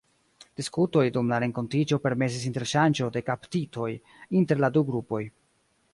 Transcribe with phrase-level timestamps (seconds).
[0.59, 3.91] Diskutoj dum la renkontiĝo permesis interŝanĝon de kaptitoj
[4.41, 5.25] inter la du grupoj.